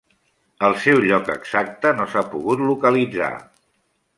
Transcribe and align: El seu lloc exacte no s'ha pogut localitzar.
El 0.69 0.77
seu 0.85 1.01
lloc 1.09 1.29
exacte 1.35 1.91
no 1.99 2.07
s'ha 2.15 2.25
pogut 2.33 2.65
localitzar. 2.71 3.33